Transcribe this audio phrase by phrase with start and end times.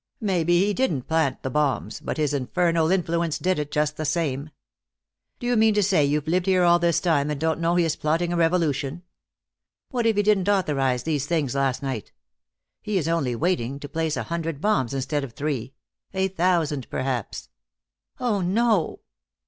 [0.19, 4.49] "Maybe he didn't plant the bombs, but his infernal influence did it, just the same.
[5.37, 7.85] Do you mean to say you've lived here all this time and don't know he
[7.85, 9.03] is plotting a revolution?
[9.91, 12.11] What if he didn't authorize these things last night?
[12.81, 15.75] He is only waiting, to place a hundred bombs instead of three.
[16.15, 17.49] A thousand, perhaps."
[18.19, 19.01] "Oh, no!"